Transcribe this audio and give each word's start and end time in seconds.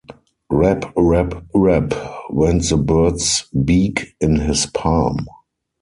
“Rap, 0.49 0.91
rap, 0.97 1.31
rap!” 1.53 1.93
went 2.31 2.67
the 2.69 2.77
bird’s 2.77 3.43
beak 3.53 4.15
in 4.19 4.37
his 4.37 4.65
palm. 4.65 5.27